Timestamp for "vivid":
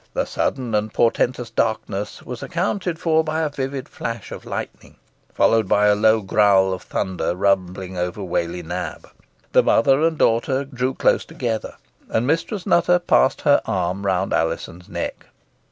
3.51-3.87